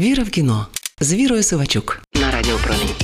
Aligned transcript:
Віра 0.00 0.22
в 0.22 0.30
кіно 0.30 0.66
з 1.00 1.14
Вірою 1.14 1.42
Сивачук 1.42 2.02
на 2.14 2.30
Радіо 2.30 2.56
Промінь. 2.56 2.94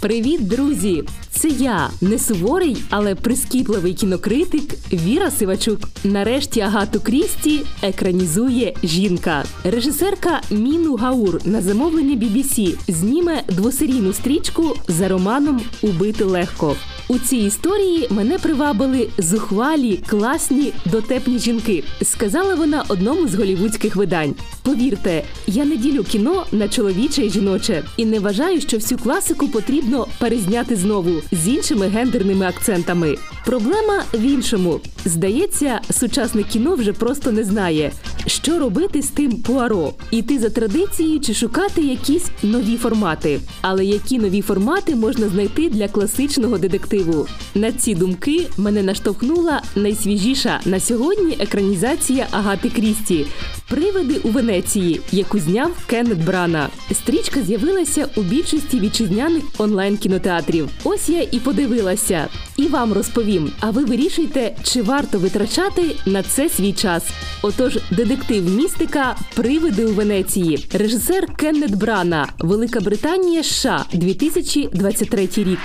Привіт, 0.00 0.48
друзі! 0.48 1.04
Це 1.34 1.48
я, 1.48 1.90
не 2.00 2.18
суворий, 2.18 2.84
але 2.90 3.14
прискіпливий 3.14 3.94
кінокритик 3.94 4.62
Віра 4.92 5.30
Сивачук. 5.30 5.78
Нарешті 6.04 6.60
Агату 6.60 7.00
Крісті 7.00 7.60
екранізує 7.82 8.74
жінка. 8.82 9.44
Режисерка 9.64 10.40
Міну 10.50 10.94
Гаур 10.94 11.40
на 11.44 11.62
замовлення 11.62 12.16
BBC 12.16 12.74
зніме 12.88 13.42
двосерійну 13.48 14.12
стрічку 14.12 14.76
за 14.88 15.08
романом 15.08 15.60
Убити 15.82 16.24
легко. 16.24 16.76
У 17.08 17.18
цій 17.18 17.36
історії 17.36 18.06
мене 18.10 18.38
привабили 18.38 19.08
зухвалі, 19.18 20.00
класні, 20.06 20.72
дотепні 20.86 21.38
жінки, 21.38 21.84
сказала 22.02 22.54
вона 22.54 22.84
одному 22.88 23.28
з 23.28 23.34
голівудських 23.34 23.96
видань. 23.96 24.34
Повірте, 24.62 25.24
я 25.46 25.64
не 25.64 25.76
ділю 25.76 26.04
кіно 26.04 26.46
на 26.52 26.68
чоловіче 26.68 27.26
і 27.26 27.30
жіноче 27.30 27.84
і 27.96 28.04
не 28.04 28.20
вважаю, 28.20 28.60
що 28.60 28.76
всю 28.76 28.98
класику 28.98 29.48
потрібно 29.48 30.06
перезняти 30.18 30.76
знову 30.76 31.21
з 31.32 31.48
іншими 31.48 31.88
гендерними 31.88 32.46
акцентами. 32.46 33.16
Проблема 33.46 34.04
в 34.14 34.20
іншому. 34.20 34.80
Здається, 35.04 35.80
сучасне 35.90 36.42
кіно 36.42 36.74
вже 36.74 36.92
просто 36.92 37.32
не 37.32 37.44
знає, 37.44 37.92
що 38.26 38.58
робити 38.58 39.02
з 39.02 39.08
тим 39.08 39.32
пуаро, 39.32 39.92
іти 40.10 40.38
за 40.38 40.50
традицією 40.50 41.20
чи 41.20 41.34
шукати 41.34 41.80
якісь 41.80 42.26
нові 42.42 42.76
формати. 42.76 43.40
Але 43.60 43.84
які 43.84 44.18
нові 44.18 44.42
формати 44.42 44.94
можна 44.94 45.28
знайти 45.28 45.68
для 45.68 45.88
класичного 45.88 46.58
детективу? 46.58 47.26
На 47.54 47.72
ці 47.72 47.94
думки 47.94 48.46
мене 48.56 48.82
наштовхнула 48.82 49.62
найсвіжіша 49.76 50.60
на 50.64 50.80
сьогодні 50.80 51.36
екранізація 51.40 52.26
Агати 52.30 52.70
Крісті 52.70 53.26
Привиди 53.68 54.16
у 54.16 54.28
Венеції, 54.28 55.00
яку 55.12 55.38
зняв 55.38 55.70
Кеннет 55.86 56.24
Брана. 56.24 56.68
Стрічка 56.92 57.42
з'явилася 57.42 58.08
у 58.16 58.20
більшості 58.22 58.80
вітчизняних 58.80 59.42
онлайн 59.58 59.96
кінотеатрів. 59.96 60.68
Ось 60.84 61.08
я 61.08 61.22
і 61.30 61.38
подивилася, 61.38 62.28
і 62.56 62.66
вам 62.66 62.92
розповім. 62.92 63.50
А 63.60 63.70
ви 63.70 63.84
вирішуйте, 63.84 64.56
чи 64.62 64.82
варто 64.82 65.18
витрачати 65.18 65.82
на 66.06 66.22
це 66.22 66.48
свій 66.48 66.72
час. 66.72 67.02
Отож, 67.42 67.78
детектив 67.90 68.50
містика 68.50 69.16
Привиди 69.34 69.84
у 69.86 69.92
Венеції, 69.94 70.66
режисер 70.72 71.26
Кеннет 71.36 71.74
Брана, 71.76 72.28
Велика 72.38 72.80
Британія, 72.80 73.42
США, 73.42 73.84
2023 73.92 75.28
рік. 75.36 75.58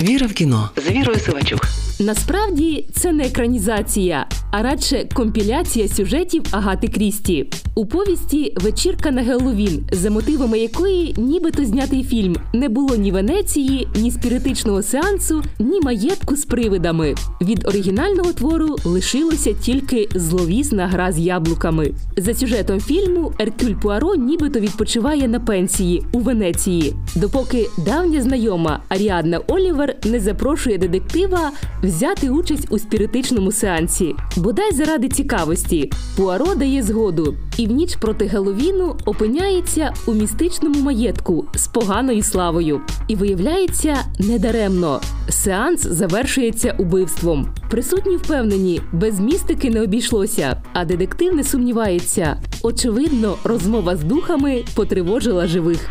Віра 0.00 0.26
в 0.26 0.32
кіно 0.32 0.70
з 0.86 0.90
Вірою 0.90 1.18
Сивачук. 1.18 1.66
Насправді 2.00 2.86
це 2.94 3.12
не 3.12 3.24
екранізація, 3.24 4.26
а 4.52 4.62
радше 4.62 5.08
компіляція 5.14 5.88
сюжетів 5.88 6.42
Агати 6.50 6.88
Крісті. 6.88 7.46
У 7.74 7.86
повісті 7.86 8.54
Вечірка 8.56 9.10
на 9.10 9.22
Геловін, 9.22 9.86
за 9.92 10.10
мотивами 10.10 10.58
якої 10.58 11.14
нібито 11.18 11.64
знятий 11.64 12.04
фільм 12.04 12.36
не 12.52 12.68
було 12.68 12.96
ні 12.96 13.12
Венеції, 13.12 13.88
ні 13.96 14.10
спіритичного 14.10 14.82
сеансу, 14.82 15.42
ні 15.58 15.80
маєтку 15.80 16.36
з 16.36 16.44
привидами. 16.44 17.14
Від 17.40 17.68
оригінального 17.68 18.32
твору 18.32 18.76
лишилося 18.84 19.52
тільки 19.52 20.08
зловісна 20.14 20.86
гра 20.86 21.12
з 21.12 21.18
яблуками. 21.18 21.92
За 22.16 22.34
сюжетом 22.34 22.80
фільму 22.80 23.32
Еркюль 23.38 23.74
Пуаро 23.82 24.14
нібито 24.14 24.60
відпочиває 24.60 25.28
на 25.28 25.40
пенсії 25.40 26.02
у 26.12 26.18
Венеції, 26.18 26.94
допоки 27.16 27.66
давня 27.84 28.22
знайома 28.22 28.80
Аріадна 28.88 29.38
Олівер 29.38 29.96
не 30.04 30.20
запрошує 30.20 30.78
детектива 30.78 31.50
взяти 31.82 32.30
участь 32.30 32.66
у 32.70 32.78
спіритичному 32.78 33.52
сеансі. 33.52 34.14
Бодай 34.42 34.72
заради 34.72 35.08
цікавості 35.08 35.90
Пуаро 36.16 36.54
дає 36.54 36.82
згоду 36.82 37.34
і 37.56 37.66
в 37.66 37.70
ніч 37.70 37.96
проти 37.96 38.26
Геловіну 38.26 38.96
опиняється 39.04 39.94
у 40.06 40.14
містичному 40.14 40.80
маєтку 40.80 41.46
з 41.54 41.66
поганою 41.66 42.22
славою. 42.22 42.80
І 43.08 43.16
виявляється 43.16 43.96
недаремно. 44.18 45.00
Сеанс 45.28 45.82
завершується 45.82 46.76
убивством. 46.78 47.54
Присутні 47.70 48.16
впевнені, 48.16 48.80
без 48.92 49.20
містики 49.20 49.70
не 49.70 49.82
обійшлося, 49.82 50.62
а 50.72 50.84
детектив 50.84 51.34
не 51.34 51.44
сумнівається. 51.44 52.36
Очевидно, 52.62 53.36
розмова 53.44 53.96
з 53.96 54.04
духами 54.04 54.64
потривожила 54.74 55.46
живих. 55.46 55.88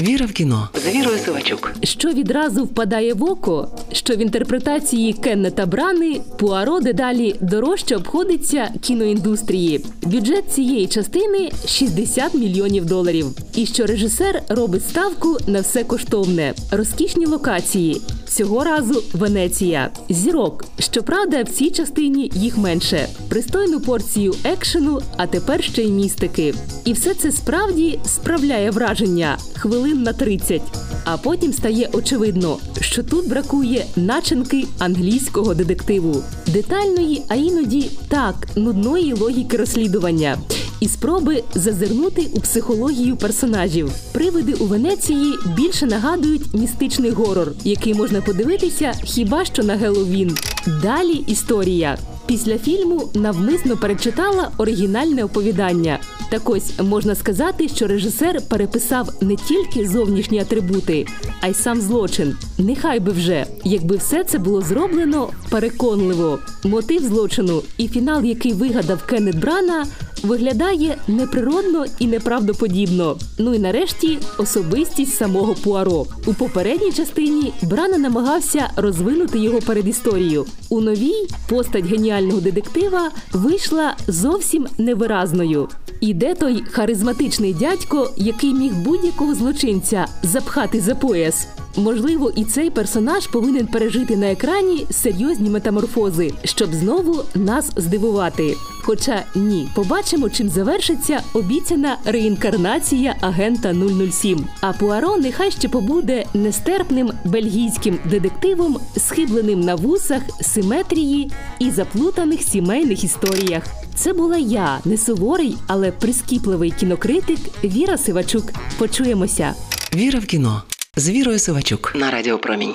Віра 0.00 0.26
в 0.26 0.32
кіно 0.32 0.68
з 0.74 0.94
Вірою 0.94 1.18
Сивачук. 1.18 1.72
Що 1.82 2.08
відразу 2.08 2.64
впадає 2.64 3.14
в 3.14 3.24
око, 3.24 3.68
що 3.92 4.16
в 4.16 4.18
інтерпретації 4.18 5.12
Кеннета 5.12 5.66
Брани 5.66 6.20
Пуаро 6.38 6.80
дедалі 6.80 7.34
дорожче 7.40 7.96
обходиться 7.96 8.70
кіноіндустрії. 8.80 9.84
Бюджет 10.02 10.44
цієї 10.52 10.86
частини 10.86 11.50
60 11.66 12.34
мільйонів 12.34 12.84
доларів. 12.84 13.26
І 13.54 13.66
що 13.66 13.86
режисер 13.86 14.42
робить 14.48 14.88
ставку 14.88 15.36
на 15.46 15.60
все 15.60 15.84
коштовне, 15.84 16.54
розкішні 16.70 17.26
локації. 17.26 18.00
Цього 18.32 18.64
разу 18.64 19.02
Венеція. 19.12 19.90
Зірок. 20.08 20.64
Щоправда, 20.78 21.42
в 21.42 21.48
цій 21.48 21.70
частині 21.70 22.30
їх 22.34 22.58
менше. 22.58 23.08
Пристойну 23.28 23.80
порцію 23.80 24.34
екшену, 24.44 25.00
а 25.16 25.26
тепер 25.26 25.64
ще 25.64 25.82
й 25.82 25.90
містики. 25.90 26.54
І 26.84 26.92
все 26.92 27.14
це 27.14 27.32
справді 27.32 27.98
справляє 28.06 28.70
враження 28.70 29.38
хвилин 29.54 30.02
на 30.02 30.12
30. 30.12 30.62
А 31.04 31.16
потім 31.16 31.52
стає 31.52 31.88
очевидно, 31.92 32.56
що 32.80 33.02
тут 33.02 33.28
бракує 33.28 33.84
начинки 33.96 34.64
англійського 34.78 35.54
детективу, 35.54 36.22
детальної, 36.46 37.22
а 37.28 37.34
іноді 37.34 37.90
так 38.08 38.48
нудної 38.56 39.12
логіки 39.12 39.56
розслідування. 39.56 40.38
І 40.82 40.88
спроби 40.88 41.42
зазирнути 41.54 42.28
у 42.32 42.40
психологію 42.40 43.16
персонажів. 43.16 43.92
Привиди 44.12 44.54
у 44.54 44.64
Венеції 44.66 45.34
більше 45.56 45.86
нагадують 45.86 46.54
містичний 46.54 47.10
горор, 47.10 47.52
який 47.64 47.94
можна 47.94 48.20
подивитися 48.20 48.92
хіба 49.04 49.44
що 49.44 49.62
на 49.62 49.76
Геловін. 49.76 50.36
Далі 50.82 51.12
історія. 51.12 51.98
Після 52.26 52.58
фільму 52.58 53.10
навмисно 53.14 53.76
перечитала 53.76 54.50
оригінальне 54.58 55.24
оповідання. 55.24 55.98
Так 56.30 56.50
ось 56.50 56.72
можна 56.82 57.14
сказати, 57.14 57.68
що 57.68 57.86
режисер 57.86 58.40
переписав 58.48 59.08
не 59.20 59.36
тільки 59.36 59.88
зовнішні 59.88 60.38
атрибути, 60.38 61.06
а 61.40 61.48
й 61.48 61.54
сам 61.54 61.80
злочин. 61.80 62.36
Нехай 62.58 63.00
би 63.00 63.12
вже, 63.12 63.46
якби 63.64 63.96
все 63.96 64.24
це 64.24 64.38
було 64.38 64.60
зроблено 64.60 65.28
переконливо. 65.50 66.38
Мотив 66.64 67.04
злочину 67.04 67.62
і 67.76 67.88
фінал, 67.88 68.24
який 68.24 68.52
вигадав 68.52 69.06
Кеннет 69.06 69.40
Брана, 69.40 69.86
виглядає 70.22 70.96
неприродно 71.08 71.84
і 71.98 72.06
неправдоподібно. 72.06 73.16
Ну 73.38 73.54
і 73.54 73.58
нарешті 73.58 74.18
особистість 74.38 75.14
самого 75.14 75.54
Пуаро. 75.54 76.06
У 76.26 76.34
попередній 76.34 76.92
частині 76.92 77.52
Брана 77.62 77.98
намагався 77.98 78.70
розвинути 78.76 79.38
його 79.38 79.60
передісторію. 79.60 80.46
У 80.68 80.80
новій 80.80 81.28
постать 81.48 81.86
геніального 81.86 82.40
детектива 82.40 83.10
вийшла 83.32 83.94
зовсім 84.08 84.66
невиразною. 84.78 85.68
І 86.00 86.14
де 86.14 86.34
той 86.34 86.64
харизматичний 86.70 87.54
дядько, 87.54 88.10
який 88.16 88.54
міг 88.54 88.72
будь-якого 88.74 89.34
злочинця 89.34 90.06
запхати 90.22 90.80
за 90.80 90.94
пояс? 90.94 91.46
Можливо, 91.76 92.32
і 92.36 92.44
цей 92.44 92.70
персонаж 92.70 93.26
повинен 93.26 93.66
пережити 93.66 94.16
на 94.16 94.30
екрані 94.30 94.86
серйозні 94.90 95.50
метаморфози, 95.50 96.32
щоб 96.44 96.74
знову 96.74 97.24
нас 97.34 97.70
здивувати. 97.76 98.54
Хоча 98.82 99.22
ні, 99.34 99.68
побачимо, 99.74 100.30
чим 100.30 100.48
завершиться 100.48 101.22
обіцяна 101.34 101.96
реінкарнація 102.04 103.16
агента 103.20 103.74
007. 104.12 104.46
А 104.60 104.72
Пуаро 104.72 105.16
нехай 105.16 105.50
ще 105.50 105.68
побуде 105.68 106.24
нестерпним 106.34 107.12
бельгійським 107.24 107.98
детективом, 108.10 108.78
схибленим 108.96 109.60
на 109.60 109.74
вусах, 109.74 110.22
симетрії 110.40 111.30
і 111.58 111.70
заплутаних 111.70 112.42
сімейних 112.42 113.04
історіях. 113.04 113.62
Це 113.94 114.12
була 114.12 114.38
я, 114.38 114.78
не 114.84 114.96
суворий, 114.96 115.56
але 115.66 115.92
прискіпливий 115.92 116.70
кінокритик 116.70 117.38
Віра 117.64 117.98
Сивачук. 117.98 118.52
Почуємося. 118.78 119.54
Віра 119.94 120.18
в 120.18 120.26
кіно 120.26 120.62
з 120.96 121.10
Вірою 121.10 121.38
Сивачук 121.38 121.92
на 121.94 122.10
Радіо 122.10 122.38
Промінь. 122.38 122.74